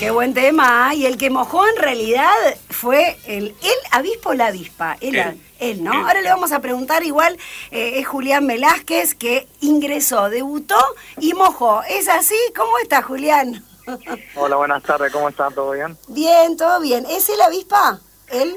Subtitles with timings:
[0.00, 0.94] Qué buen tema.
[0.94, 2.32] Y el que mojó en realidad
[2.70, 4.96] fue el, el avispo o la avispa.
[4.98, 5.92] Él, él, ¿no?
[5.92, 7.36] Ahora le vamos a preguntar igual,
[7.70, 10.78] eh, es Julián Velázquez que ingresó, debutó
[11.18, 11.82] y mojó.
[11.82, 12.34] ¿Es así?
[12.56, 13.62] ¿Cómo está Julián?
[14.36, 15.52] Hola, buenas tardes, ¿cómo están?
[15.52, 15.98] ¿Todo bien?
[16.08, 17.04] Bien, todo bien.
[17.04, 18.00] ¿Es el avispa?
[18.28, 18.56] ¿Él?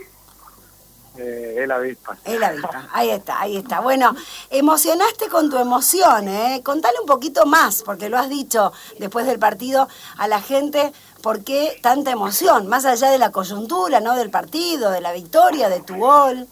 [1.18, 2.18] Eh, el avispa.
[2.25, 3.82] El avispa, ahí está, ahí está.
[3.82, 4.16] Bueno,
[4.50, 6.62] emocionaste con tu emoción, ¿eh?
[6.64, 9.88] Contale un poquito más, porque lo has dicho después del partido
[10.18, 10.91] a la gente,
[11.24, 12.68] ¿por qué tanta emoción?
[12.68, 14.16] Más allá de la coyuntura, ¿no?
[14.16, 16.48] Del partido, de la victoria, de tu gol.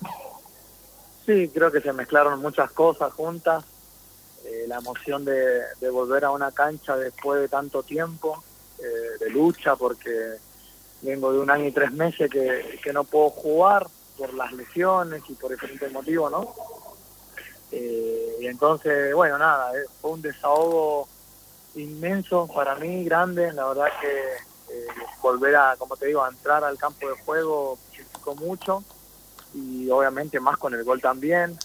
[1.26, 3.64] Sí, creo que se mezclaron muchas cosas juntas.
[4.46, 5.62] Eh, la emoción de,
[5.92, 8.44] volver a una cancha después de tanto tiempo,
[8.80, 10.38] eh, de lucha, porque
[11.02, 13.86] vengo de un año y tres meses que, que no puedo jugar
[14.18, 16.56] por las lesiones y por diferentes motivos, ¿no?
[17.72, 21.08] Eh, y entonces, bueno, nada, eh, fue un desahogo
[21.76, 24.88] inmenso para mí, grande, la verdad que eh,
[25.22, 28.84] volver a, como te digo, a entrar al campo de juego significó mucho
[29.54, 31.58] y obviamente más con el gol también.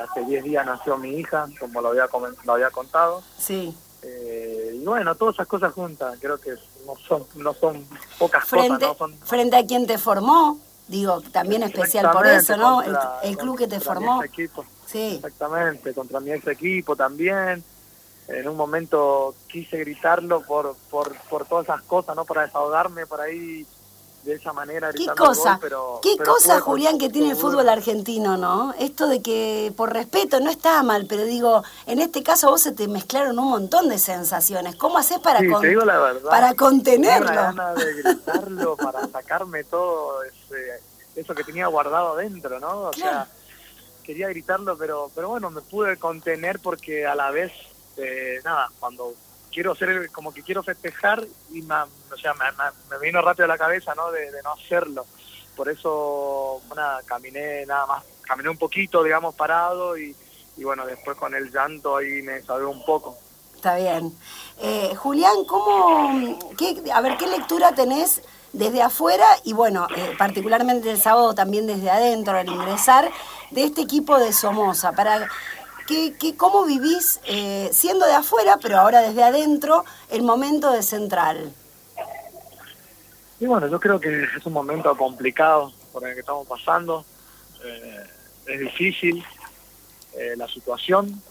[0.00, 2.08] hace 10 días nació mi hija, como lo había,
[2.44, 3.22] lo había contado.
[3.38, 3.74] Sí.
[4.02, 6.50] y bueno, todas esas cosas juntas, creo que
[6.86, 7.86] no son, no son
[8.18, 8.80] pocas cosas.
[8.80, 8.94] ¿no?
[8.94, 12.82] Son, frente a quien te formó, Digo, también especial por eso, ¿no?
[13.22, 14.22] el, club que te formó.
[14.22, 14.64] equipo.
[14.86, 15.14] Sí.
[15.16, 17.64] Exactamente, contra mi ex equipo también.
[18.32, 22.24] En un momento quise gritarlo por, por, por todas esas cosas, ¿no?
[22.24, 23.66] Para desahogarme por ahí
[24.24, 24.92] de esa manera.
[24.92, 25.58] ¿Qué cosa?
[25.60, 28.72] pero, ¿Qué cosa, Julián, que tiene el fútbol argentino, no?
[28.78, 32.72] Esto de que por respeto no está mal, pero digo, en este caso vos se
[32.72, 34.76] te mezclaron un montón de sensaciones.
[34.76, 35.40] ¿Cómo haces para,
[36.30, 37.26] para contenerlo?
[37.26, 40.80] Tenía de gritarlo, para sacarme todo ese,
[41.16, 42.82] eso que tenía guardado adentro, ¿no?
[42.82, 43.26] O sea,
[44.04, 47.52] quería gritarlo, pero, pero bueno, me pude contener porque a la vez,
[47.96, 49.14] eh, nada, cuando
[49.52, 51.88] quiero hacer como que quiero festejar y me, o
[52.90, 55.06] me, vino rápido a la cabeza no de, no hacerlo.
[55.56, 60.16] Por eso nada caminé nada más caminé un poquito digamos parado y,
[60.56, 63.18] y bueno después con el llanto ahí me salvé un poco.
[63.54, 64.12] Está bien.
[64.60, 70.90] Eh, Julián cómo qué, a ver qué lectura tenés desde afuera y bueno eh, particularmente
[70.90, 73.10] el sábado también desde adentro al ingresar
[73.50, 75.28] de este equipo de Somoza para
[75.86, 80.82] ¿Qué, qué, ¿Cómo vivís, eh, siendo de afuera, pero ahora desde adentro, el momento de
[80.82, 81.52] Central?
[83.40, 87.04] Y bueno, yo creo que es un momento complicado por el que estamos pasando.
[87.64, 88.04] Eh,
[88.46, 89.24] es difícil
[90.14, 91.22] eh, la situación,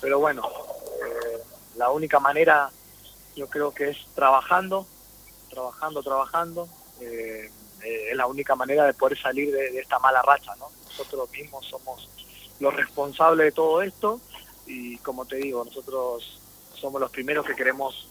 [0.00, 0.42] pero bueno,
[1.76, 2.70] la única manera
[3.34, 4.86] yo creo que es trabajando,
[5.50, 6.68] trabajando, trabajando.
[7.00, 10.68] es la única manera de poder salir de, de esta mala racha, ¿no?
[10.86, 12.08] Nosotros mismos somos
[12.60, 14.20] los responsables de todo esto
[14.66, 16.40] y como te digo, nosotros
[16.74, 18.08] somos los primeros que queremos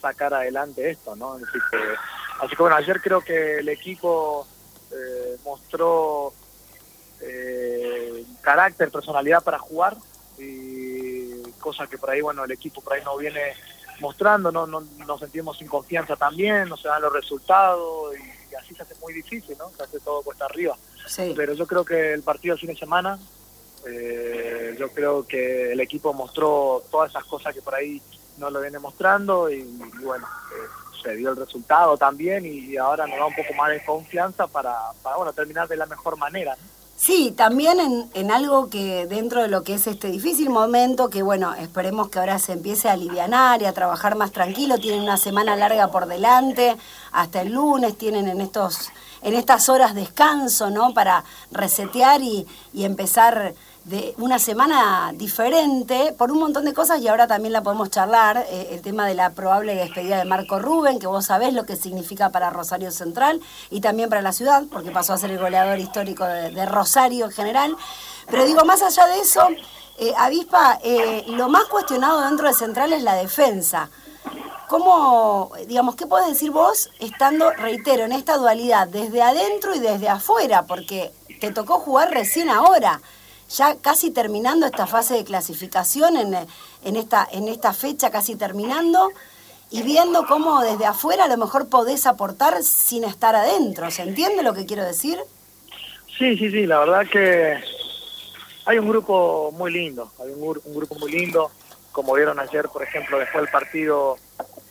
[0.00, 1.34] sacar adelante esto, ¿no?
[1.34, 1.76] Así que,
[2.40, 4.46] así que bueno, ayer creo que el equipo
[4.92, 6.32] eh, mostró
[7.20, 9.96] eh, carácter, personalidad para jugar
[10.38, 13.54] y cosa que por ahí, bueno, el equipo por ahí no viene
[14.00, 18.74] mostrando, no, no nos sentimos sin confianza también, no se dan los resultados y, así
[18.74, 19.70] se hace muy difícil, ¿no?
[19.76, 20.76] Se hace todo cuesta arriba.
[21.36, 23.18] Pero yo creo que el partido de fin de semana
[23.86, 28.00] eh, yo creo que el equipo mostró todas esas cosas que por ahí
[28.38, 29.62] no lo viene mostrando y,
[30.02, 30.66] bueno, eh,
[31.02, 34.76] se dio el resultado también y ahora nos da un poco más de confianza para,
[35.02, 36.56] para bueno, terminar de la mejor manera.
[36.98, 41.54] Sí, también en, algo que dentro de lo que es este difícil momento, que bueno,
[41.54, 45.54] esperemos que ahora se empiece a alivianar y a trabajar más tranquilo, tienen una semana
[45.54, 46.76] larga por delante,
[47.12, 48.90] hasta el lunes tienen en estos
[49.22, 50.92] en estas horas descanso, ¿no?
[50.92, 51.22] Para
[51.52, 57.26] resetear y, y empezar de una semana diferente por un montón de cosas y ahora
[57.26, 61.06] también la podemos charlar, eh, el tema de la probable despedida de Marco Rubén, que
[61.06, 63.40] vos sabés lo que significa para Rosario Central
[63.70, 67.32] y también para la ciudad, porque pasó a ser el goleador histórico de, Rosario en
[67.32, 67.76] general.
[68.30, 69.48] Pero digo, más allá de eso,
[69.98, 73.88] eh, Avispa, eh, lo más cuestionado dentro de Central es la defensa.
[74.68, 80.10] ¿Cómo, digamos, qué podés decir vos estando, reitero, en esta dualidad, desde adentro y desde
[80.10, 80.66] afuera?
[80.66, 81.10] Porque
[81.40, 83.00] te tocó jugar recién ahora
[83.48, 86.34] ya casi terminando esta fase de clasificación, en,
[86.84, 89.10] en, esta, en esta fecha casi terminando,
[89.70, 93.90] y viendo cómo desde afuera a lo mejor podés aportar sin estar adentro.
[93.90, 95.18] ¿Se entiende lo que quiero decir?
[96.18, 97.58] Sí, sí, sí, la verdad que
[98.64, 100.40] hay un grupo muy lindo, hay un,
[100.74, 101.50] grupo muy lindo,
[101.92, 104.16] como vieron ayer, por ejemplo, después del partido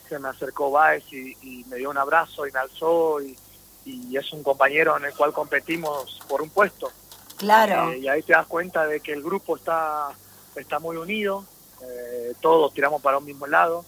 [0.10, 4.44] se me acercó Baez y, me dio un abrazo y me alzó y es un
[4.44, 6.92] compañero en el cual competimos por un puesto
[7.38, 7.92] Claro.
[7.92, 10.10] Eh, y ahí te das cuenta de que el grupo está,
[10.56, 11.46] está muy unido,
[11.84, 13.86] eh, todos tiramos para un mismo lado.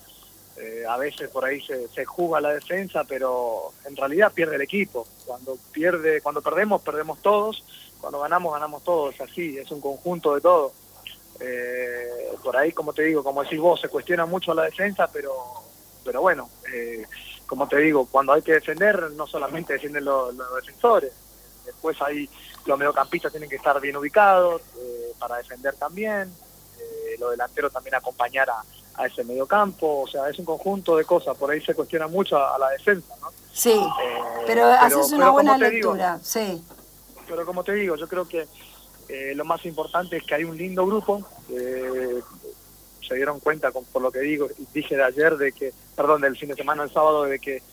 [0.58, 2.06] Eh, a veces por ahí se, se
[2.42, 5.08] la defensa, pero en realidad pierde el equipo.
[5.26, 7.64] Cuando pierde, cuando perdemos, perdemos todos.
[8.02, 9.20] Cuando ganamos, ganamos todos.
[9.22, 10.74] Así, es un conjunto de todo.
[11.40, 12.10] Eh,
[12.44, 15.34] por ahí, como te digo, como decís vos, se cuestiona mucho la defensa, pero,
[16.04, 17.06] pero bueno, eh,
[17.48, 21.14] como te digo, cuando hay que defender, no solamente defienden los defensores,
[21.66, 22.30] después ahí
[22.66, 26.34] los mediocampistas tienen que estar bien ubicados eh, para defender también,
[26.80, 28.64] eh, los delanteros también acompañar a,
[28.96, 32.38] a ese mediocampo, o sea, es un conjunto de cosas, por ahí se cuestiona mucho
[32.38, 33.30] a, a la defensa, ¿no?
[33.54, 36.64] Sí, Eh, pero haces una pero buena digo, lectura, sí.
[37.28, 38.48] pero como te digo, yo creo que
[39.08, 41.28] eh, lo más importante es que hay un lindo grupo.
[41.48, 46.38] se dieron cuenta, con, por lo que digo, dije de ayer, de que, perdón, del
[46.38, 47.64] fin de semana, el sábado, de que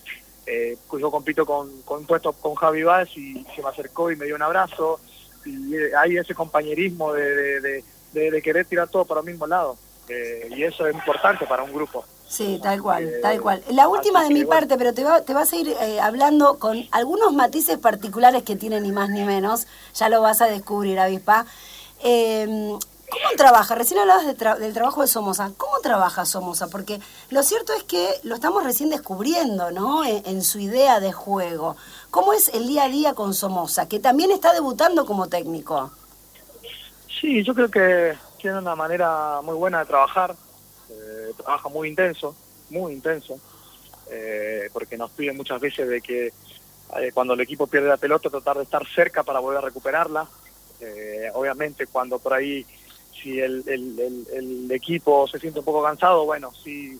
[0.46, 4.26] eh, yo compito con, con puesto con Javi Vaz y se me acercó y me
[4.26, 5.00] dio un abrazo.
[5.44, 9.76] Y eh, hay ese compañerismo de, de, de- querer tirar todo para el mismo lado.
[10.08, 12.04] Eh, y eso es importante para un grupo.
[12.28, 13.62] Sí, tal cual, Eh, tal cual.
[13.70, 14.50] La última de mi bueno.
[14.50, 18.82] parte, pero te, va, te vas a ir hablando con algunos matices particulares que tienen
[18.82, 19.66] ni más ni menos.
[19.94, 21.46] Ya lo vas a descubrir, Avispa.
[23.10, 23.74] ¿Cómo trabaja?
[23.74, 25.52] Recién hablabas del trabajo de Somoza.
[25.56, 26.68] ¿Cómo trabaja Somoza?
[26.68, 27.00] Porque
[27.30, 30.04] lo cierto es que lo estamos recién descubriendo, ¿no?
[30.04, 31.76] En, en su idea de juego.
[32.10, 33.88] ¿Cómo es el día a día con Somoza?
[33.88, 35.92] Que también está debutando como técnico.
[37.20, 40.34] Sí, yo creo que tiene una manera muy buena de trabajar.
[40.90, 42.34] eh, trabaja muy intenso,
[42.70, 43.38] muy intenso,
[44.10, 48.30] eh, porque nos pide muchas veces de que eh, cuando el equipo pierde la pelota
[48.30, 50.26] tratar de estar cerca para volver a recuperarla.
[50.78, 52.66] Eh, obviamente cuando por ahí
[53.22, 56.98] si el, el- equipo se siente un poco cansado, bueno, sí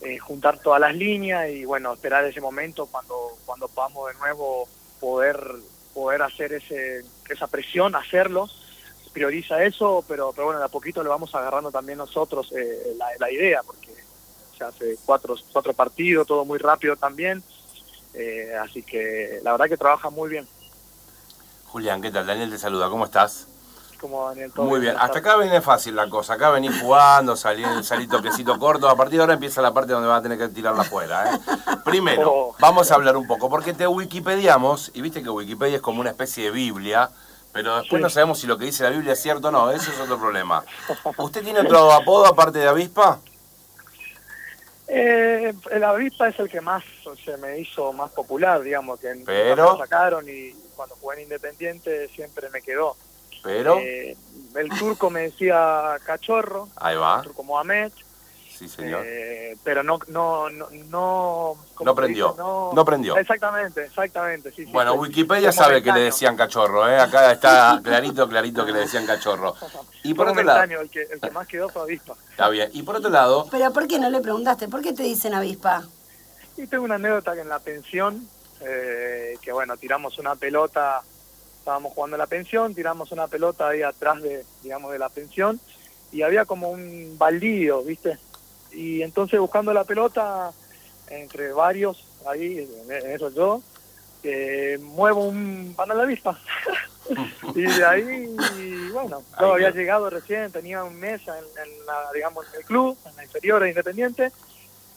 [0.00, 4.68] eh, juntar todas las líneas y bueno, esperar ese momento cuando cuando podamos de nuevo
[5.00, 5.38] poder
[5.92, 8.48] poder hacer ese esa presión, hacerlo
[9.18, 13.06] prioriza eso, pero, pero bueno, de a poquito le vamos agarrando también nosotros eh, la,
[13.18, 13.92] la idea, porque
[14.56, 17.42] se hace cuatro, cuatro partidos, todo muy rápido también,
[18.14, 20.46] eh, así que la verdad que trabaja muy bien,
[21.66, 22.26] Julián, ¿qué tal?
[22.26, 23.48] Daniel te saluda, ¿cómo estás?
[23.98, 24.52] Como Daniel.
[24.54, 28.58] todo Muy bien, hasta acá viene fácil la cosa, acá venís jugando, salí, salí toquecito
[28.58, 31.34] corto, a partir de ahora empieza la parte donde vas a tener que tirarla afuera.
[31.34, 31.38] ¿eh?
[31.84, 32.56] Primero, Oh.
[32.58, 36.10] vamos a hablar un poco, porque te wikipediamos, y viste que Wikipedia es como una
[36.10, 37.10] especie de Biblia,
[37.52, 38.02] pero después Sí.
[38.02, 40.18] no sabemos si lo que dice la Biblia es cierto o no, eso es otro
[40.18, 40.62] problema.
[41.16, 43.18] ¿Usted tiene otro apodo aparte de avispa?
[44.90, 46.82] Eh, el avispa es el que más
[47.24, 52.08] se me hizo más popular, digamos, que Pero- lo sacaron y cuando jugué en Independiente
[52.08, 52.96] siempre me quedó.
[53.48, 54.14] Pero, Eh,
[54.56, 57.90] el turco me decía cachorro, ahí el va, turco Mohamed,
[58.58, 59.02] sí señor.
[59.06, 62.42] Eh, pero no no no no ¿cómo No prendió, dice?
[62.42, 63.16] no prendió.
[63.16, 64.98] exactamente exactamente sí, sí, Bueno, sí.
[64.98, 66.98] Wikipedia sabe que le decían cachorro, ¿eh?
[67.00, 69.54] acá está clarito, clarito que le decían cachorro.
[70.02, 72.82] Y por otro lado, el que el que más quedó fue avispa está bien, y
[72.82, 74.68] por otro lado, Pero ¿por qué no le preguntaste?
[74.68, 75.84] ¿Por qué te dicen Avispa?
[76.58, 78.28] y tengo una anécdota que en la pensión
[78.60, 81.00] eh, que bueno tiramos una pelota
[81.68, 85.60] estábamos jugando en la pensión tiramos una pelota ahí atrás de digamos de la pensión
[86.10, 88.16] y había como un baldío viste
[88.72, 90.50] y entonces buscando la pelota
[91.10, 93.60] entre varios ahí en eso yo
[94.22, 96.38] eh, muevo un panal de avispa.
[97.54, 98.36] Y de ahí
[98.92, 102.98] bueno yo había llegado recién tenía un mes en, en la, digamos en el club
[103.06, 104.32] en la inferior de Independiente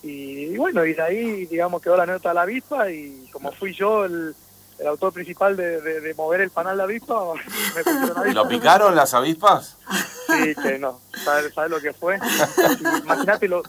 [0.04, 3.74] y, bueno y de ahí digamos quedó la nota de la avispa y como fui
[3.74, 4.36] yo el,
[4.82, 7.14] el autor principal de, de- de mover el panal de avispa
[7.76, 9.78] me avispa ¿lo picaron las avispas?
[10.28, 11.00] Sí, que no.
[11.26, 12.18] ¿Sabes, sabes lo que fue?
[13.04, 13.62] Imagínate, lo,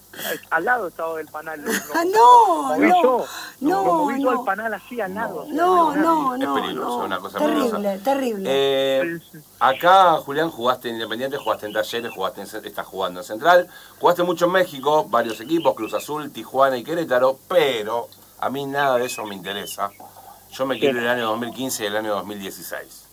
[0.51, 1.61] al lado estaba del panal.
[1.61, 3.25] Lo, lo- Ah, no, lo moví no, yo.
[3.61, 4.31] No, lo moví no.
[4.31, 5.45] al panal así al lado.
[5.49, 6.55] No, no, Es no.
[6.55, 7.05] peligroso, no.
[7.07, 8.05] una cosa terrible, peligrosa.
[8.05, 8.45] terrible.
[8.47, 9.21] Eh,
[9.59, 14.23] acá, Julián, jugaste en Independiente, jugaste en Talleres, jugaste en, estás jugando en Central, jugaste
[14.23, 19.07] mucho en México, varios equipos, Cruz Azul, Tijuana y Querétaro, pero a mí nada de
[19.07, 19.91] eso me interesa.
[20.53, 23.09] Yo me quiero el año 2015 y el año 2016.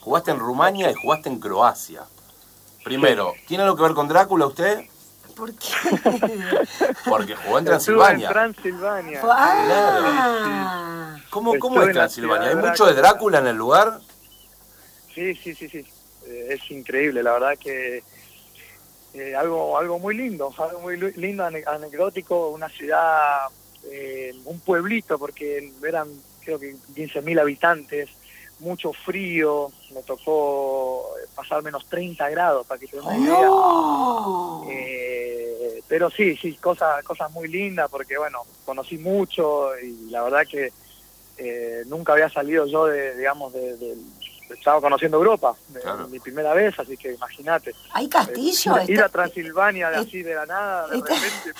[0.00, 2.02] Jugaste en Rumania y jugaste en Croacia.
[2.84, 4.84] Primero, ¿tiene algo que ver con Drácula usted?
[5.36, 5.68] ¿Por qué?
[7.08, 8.26] Porque jugó en Estuve Transilvania.
[8.28, 9.20] en Transilvania.
[9.24, 12.48] ah, ¿Cómo, cómo Estuve es Transilvania?
[12.50, 13.38] ¿Hay mucho de Drácula.
[13.38, 14.00] En el lugar?
[15.14, 15.86] Sí, sí, sí, sí.
[16.26, 18.02] Eh, es increíble, la verdad que
[19.14, 23.46] eh, algo algo muy lindo, algo muy lindo, ane- anecdótico, una ciudad,
[23.84, 26.08] eh, un pueblito, porque eran
[26.44, 28.08] creo que 15.000 habitantes,
[28.58, 33.46] mucho frío, me tocó pasar menos 30 grados, para que te des una idea.
[33.46, 34.64] no.
[34.68, 40.46] Eh, pero sí, sí, cosas cosas muy lindas porque, bueno, conocí mucho y la verdad
[40.48, 40.72] que
[41.38, 43.96] eh, nunca había salido yo de, digamos, de, de-
[44.50, 46.06] estaba conociendo Europa, de- Claro.
[46.08, 47.74] mi primera vez, así que imagínate.
[47.94, 48.82] ¿Hay Eh, castillo?
[48.82, 51.52] ir, ir a Transilvania de es- así de la nada, de está- repente,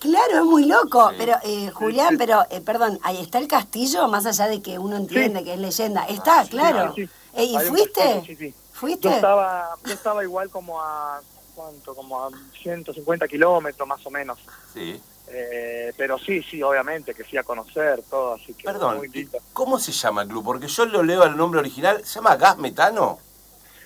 [0.00, 1.10] Claro, es muy loco.
[1.10, 1.16] Sí.
[1.18, 4.96] Pero, eh, Julián, pero, eh, perdón, ahí está el castillo, más allá de que uno
[4.96, 6.04] entiende que es leyenda.
[6.06, 6.92] Está, claro.
[6.96, 7.12] Sí, sí.
[7.34, 8.00] Eh, ¿Y Hay fuiste?
[8.00, 8.54] castillo, sí, sí.
[8.72, 9.08] ¿Fuiste?
[9.08, 11.20] Yo estaba, yo estaba igual como a,
[11.54, 11.94] ¿cuánto?
[11.94, 12.30] Como a
[12.62, 14.38] 150 kilómetros más o menos.
[14.72, 15.00] Sí.
[15.32, 19.38] Eh, pero sí, sí, obviamente, que fui a conocer todo, así que Perdón, muy lindo.
[19.52, 20.42] ¿cómo se llama el club?
[20.44, 23.18] Porque yo lo leo al nombre original, ¿se llama Gas Metano?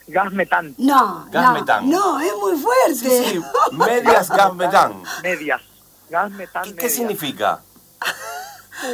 [0.07, 1.91] Gas metán, No, Gas no, metán.
[1.91, 3.25] no, es muy fuerte.
[3.25, 3.41] Sí,
[3.73, 5.03] Medias Gas Metán.
[5.23, 5.61] medias.
[6.09, 7.61] Gas metán, ¿Qué, significa?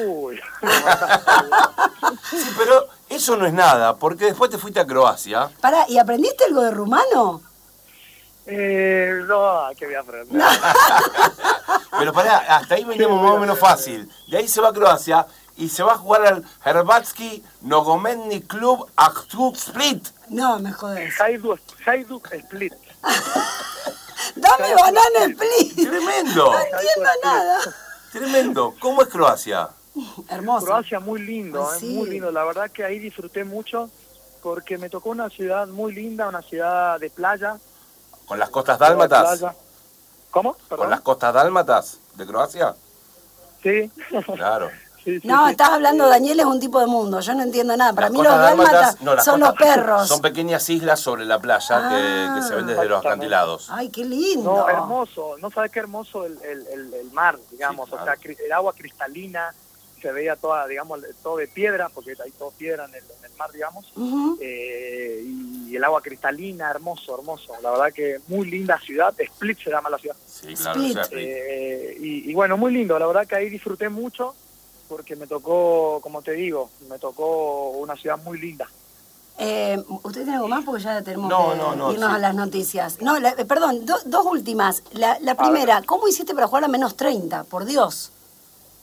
[0.06, 0.40] Uy,
[2.30, 5.50] Sí, pero eso no es nada, porque después te fuiste a Croacia.
[5.60, 7.42] Pará, ¿y aprendiste algo de rumano?
[8.46, 10.42] eh, no, qué voy a aprender.
[11.98, 14.10] Pero pará, hasta ahí veníamos más o menos fácil.
[14.28, 15.26] De ahí se va a Croacia
[15.56, 20.08] y se va a jugar al Herbatski Nogometni Club Aktub Split.
[20.28, 21.20] No, me jodés.
[21.20, 22.72] Hajduk, Hajduk Split.
[24.36, 25.74] Dame banana split.
[25.88, 27.58] Tremendo, No entiendo nada.
[28.12, 28.74] tremendo.
[28.80, 29.68] ¿Cómo es Croacia?
[30.28, 30.66] Hermoso.
[30.66, 31.86] Croacia muy lindo, Ah, eh, sí.
[31.94, 32.30] muy lindo.
[32.30, 33.90] La verdad que ahí disfruté mucho
[34.42, 37.56] porque me tocó una ciudad muy linda, una ciudad de playa.
[38.26, 39.44] ¿Con las costas dálmatas?
[40.30, 40.56] ¿Cómo?
[40.68, 42.74] ¿Con las costas dálmatas de Croacia?
[43.62, 43.90] Sí.
[44.36, 44.70] Claro.
[45.04, 45.52] Sí, sí, No, sí.
[45.52, 47.92] estás hablando, Daniel es un tipo de mundo, yo no entiendo nada.
[47.94, 50.06] Para Las mí los dálmatas no, son los perros.
[50.08, 53.68] Son pequeñas islas sobre la playa que, que se ven desde los acantilados.
[53.70, 54.42] Ay, qué lindo.
[54.56, 55.36] No, hermoso.
[55.40, 57.88] No sabes qué hermoso el, el, el, el mar, digamos.
[57.88, 59.54] Sí, O sea, el agua cristalina,
[60.02, 63.36] se veía toda, digamos, todo de piedra, porque hay todo piedra en el, en el
[63.38, 63.86] mar, digamos.
[64.40, 65.22] Eh,
[65.68, 67.52] y el agua cristalina, hermoso, hermoso.
[67.62, 69.14] La verdad que muy linda ciudad.
[69.18, 70.16] Split se llama la ciudad.
[70.26, 70.80] Sí, claro.
[70.80, 70.98] Split.
[71.12, 72.98] Eh, y, y bueno, muy lindo.
[72.98, 74.34] La verdad que ahí disfruté mucho
[74.90, 78.68] porque me tocó, como te digo, me tocó una ciudad muy linda.
[79.38, 80.64] Eh, ¿Usted tiene algo más?
[80.64, 82.16] Porque ya tenemos No, que no, no, irnos sí.
[82.16, 83.00] a las noticias.
[83.00, 84.82] No, la- eh, perdón, do- dos últimas.
[84.92, 87.44] La, la primera, ¿cómo hiciste para jugar a menos 30?
[87.44, 88.10] Por Dios.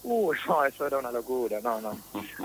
[0.03, 1.91] Uy, no, eso era una locura, no, no.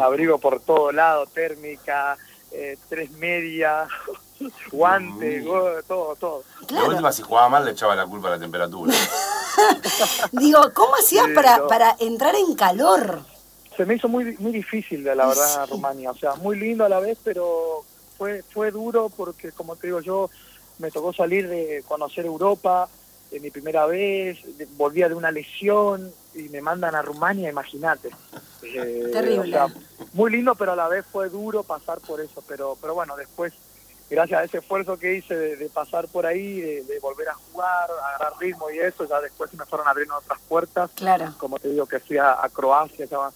[0.03, 2.19] Abrigo por todo lado, térmica,
[2.51, 3.89] eh, tres medias,
[4.73, 5.53] guante, Dios mío.
[5.63, 6.43] go- todo, todo.
[6.67, 6.89] Claro.
[6.89, 8.93] última, si jugaba mal, le echaba la culpa a la temperatura.
[10.33, 11.67] Digo, ¿cómo hacías Sí, para, no.
[11.69, 13.21] para entrar en calor?
[13.77, 15.69] Se me hizo muy muy difícil, la verdad.
[15.69, 16.11] Rumania.
[16.11, 17.85] O sea, muy lindo a la vez, pero
[18.19, 20.31] fue fue duro porque, como te digo yo,
[20.79, 22.89] me tocó salir de conocer Europa,
[23.31, 28.11] de mi primera vez, de- volvía de una lesión y me mandan a Rumania, imagínate.
[28.65, 29.41] Eh, Terrible.
[29.41, 29.67] o sea,
[30.13, 32.45] muy lindo, pero a la vez fue duro pasar por eso.
[32.47, 33.53] Pero, pero bueno, después,
[34.09, 37.35] gracias a ese esfuerzo que hice de, de pasar por ahí, de, de volver a
[37.35, 41.35] jugar, agarrar ritmo y eso, ya después se me fueron abriendo otras puertas Claro.
[41.39, 43.33] como te digo, que fui a, a Croacia, estaba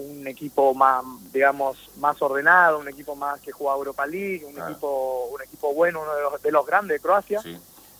[0.00, 4.70] un equipo más, digamos, más ordenado, un equipo más que jugaba Europa League, un Claro.
[4.70, 7.56] equipo un equipo bueno, uno de los, de los grandes de Croacia, Sí.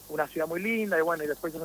[0.09, 1.59] una ciudad muy linda, y bueno, y después se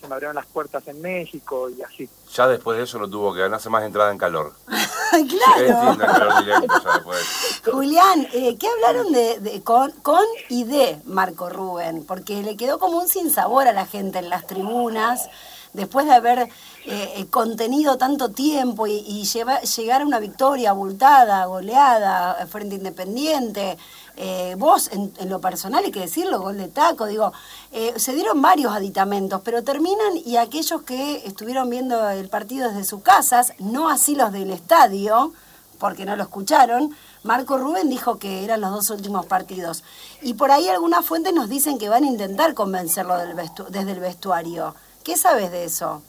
[0.00, 2.08] se me abrieron las puertas en México y así.
[2.34, 4.54] Ya después de eso no tuvo que ganarse más entrada en calor.
[4.66, 5.92] claro.
[5.92, 7.70] En calor directo ya.
[7.72, 12.04] Julián, eh, ¿qué hablaron de, de- con, con y de Marco Rubén?
[12.06, 15.28] Porque le quedó como un sinsabor a la gente en las tribunas,
[15.72, 16.48] después de haber
[16.86, 23.76] eh, contenido tanto tiempo y, y lleva- llegar a una victoria abultada, goleada, frente Independiente.
[24.16, 27.32] Eh, vos, en, lo personal, hay que decirlo, gol de taco, digo,
[27.72, 32.84] eh, se dieron varios aditamentos, pero terminan y aquellos que estuvieron viendo el partido desde
[32.84, 35.32] sus casas, no así los del estadio,
[35.78, 39.84] porque no lo escucharon, Marco Rubén dijo que eran los dos últimos partidos.
[40.22, 43.36] Y por ahí algunas fuentes nos dicen que van a intentar convencerlo del
[43.68, 44.74] desde el vestuario.
[45.04, 46.02] ¿Qué sabes de eso?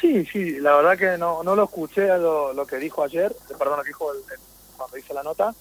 [0.00, 3.78] Sí, sí, la verdad que no, no lo escuché lo, lo que dijo ayer, perdón,
[3.78, 4.22] lo que dijo el-
[4.76, 5.54] cuando hice la nota.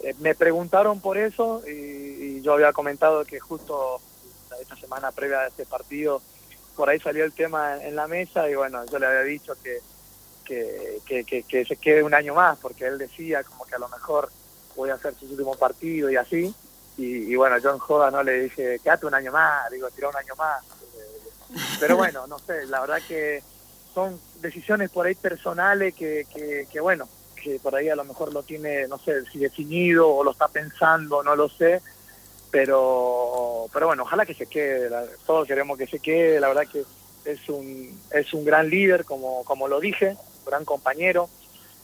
[0.00, 4.00] Eh, me preguntaron por eso y, yo había comentado que justo
[4.60, 6.22] esta semana previa a este partido
[6.76, 9.80] por ahí salió el tema en la mesa y bueno, yo le había dicho que,
[10.44, 14.30] que, que, se quede un año más porque él decía como que a lo mejor
[14.76, 16.54] voy a hacer su último partido y así.
[16.98, 20.16] Y, bueno, yo en joda no le dije, quédate un año más, digo, tira un
[20.16, 20.64] año más.
[21.78, 23.42] Pero bueno, no sé, la verdad que
[23.92, 27.06] son decisiones por ahí personales que, que, que, bueno,
[27.46, 30.48] que por ahí a lo mejor lo tiene, no sé, si definido o lo está
[30.48, 31.80] pensando, no lo sé,
[32.50, 34.90] pero pero bueno, ojalá que se quede,
[35.24, 36.82] todos queremos que se quede, la verdad que
[37.24, 41.28] es un es un gran líder, como, como lo dije, un gran compañero,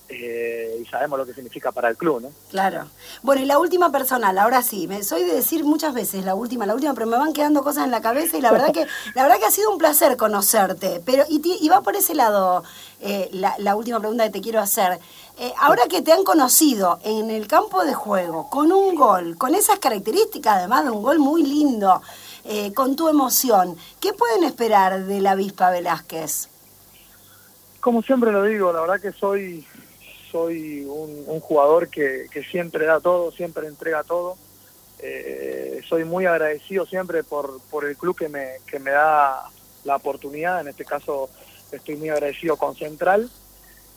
[0.08, 2.30] eh, y sabemos lo que significa para el club, ¿no?
[2.50, 2.86] Claro.
[3.22, 6.66] Bueno, y la última personal, ahora sí, me soy de decir muchas veces la última,
[6.66, 9.22] la última, pero me van quedando cosas en la cabeza y la verdad que la
[9.22, 11.02] verdad que ha sido un placer conocerte.
[11.04, 12.62] Pero y, y va por ese lado
[13.00, 15.00] eh, la, la última pregunta que te quiero hacer.
[15.38, 19.54] Eh, ahora que te han conocido en el campo de juego, con un gol, con
[19.54, 22.02] esas características, además de un gol muy lindo,
[22.44, 26.48] eh, con tu emoción, ¿qué pueden esperar de la avispa Velázquez?
[27.80, 29.66] Como siempre lo digo, la verdad que soy,
[30.32, 34.36] soy un, jugador que, siempre da todo, siempre entrega todo.
[34.98, 39.48] Eh, soy muy agradecido siempre por, por el club que me, que me da
[39.84, 41.28] la oportunidad, en este caso
[41.70, 43.30] estoy muy agradecido con Central.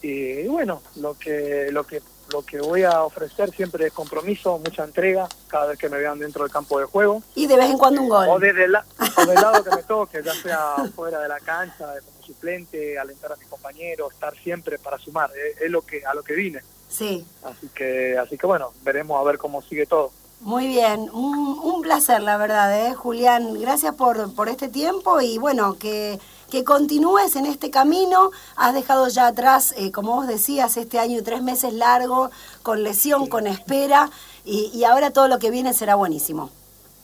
[0.01, 2.01] Y bueno, lo que, lo que
[2.31, 6.19] lo que voy a ofrecer siempre es compromiso, mucha entrega, cada vez que me vean
[6.19, 7.21] dentro del campo de juego.
[7.35, 8.27] Y de vez en cuando un gol.
[8.29, 11.85] O, desde el, o del lado que me toque, ya sea fuera de la cancha,
[12.05, 16.23] como suplente, alentar a mis compañeros, estar siempre para sumar, es, lo que a lo
[16.23, 16.61] que vine.
[16.87, 17.25] Sí.
[17.43, 20.11] Así que, así que bueno, veremos a ver cómo sigue todo.
[20.41, 22.93] Muy bien, un, un placer la verdad, ¿eh?
[22.93, 23.59] Julián.
[23.59, 28.31] Gracias por, por este tiempo y bueno, que que continúes en este camino.
[28.55, 32.29] Has dejado ya atrás, eh, como vos decías, este año y tres meses largo,
[32.63, 34.09] con lesión, con espera,
[34.43, 36.49] y, y ahora todo lo que viene será buenísimo.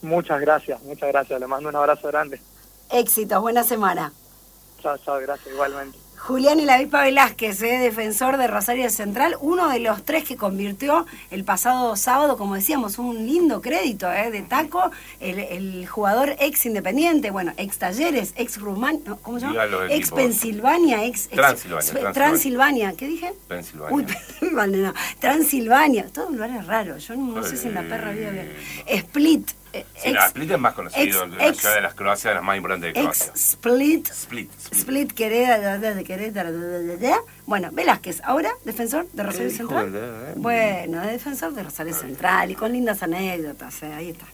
[0.02, 1.38] Muchas gracias, muchas gracias.
[1.38, 2.40] Le mando un abrazo grande.
[2.90, 4.12] Éxitos, buena semana.
[4.82, 5.98] Chao, chao, gracias, igualmente.
[6.22, 10.36] Julián y la Vipa Velázquez, eh, defensor de Rosario Central, uno de los tres que
[10.36, 16.64] convirtió el pasado sábado, como decíamos, un lindo crédito eh, de taco, el, jugador ex
[16.64, 19.64] independiente, bueno, ex talleres, ex Rumania, ¿cómo se llama?
[19.90, 23.32] Ex Pensilvania, ex, Transilvania, Transilvania, ¿qué dije?
[23.48, 23.96] Pensilvania.
[23.96, 24.06] Uy,
[24.78, 28.30] no, Transilvania, todo un lugar raro, yo no, sé si en la perra vida
[28.86, 29.50] Split,
[29.96, 32.94] sí, Split es más conocido, ex, la ciudad de las Croacia, de las más importantes
[32.94, 33.32] de Croacia.
[33.34, 34.08] Split.
[34.10, 34.50] Split.
[34.72, 36.50] Split, de Querétaro.
[37.46, 39.92] Bueno, Velázquez, ahora defensor de Rosario Central.
[39.94, 40.32] Eh.
[40.36, 44.26] Bueno, defensor de Rosario Central y con lindas anécdotas, eh, ahí está.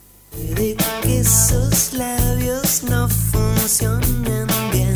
[1.02, 4.88] que esos labios no funcionan bien.